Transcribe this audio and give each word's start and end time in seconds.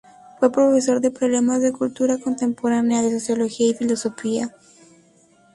Fue 0.39 0.51
profesor 0.51 0.99
de 0.99 1.11
Problemas 1.11 1.61
de 1.61 1.69
la 1.69 1.77
Cultura 1.77 2.17
Contemporánea, 2.17 3.03
de 3.03 3.19
Sociología 3.19 3.67
y 3.69 3.75
Filosofía. 3.75 4.51